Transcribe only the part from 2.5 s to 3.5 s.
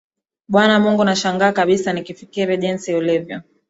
jinsi ulivyo.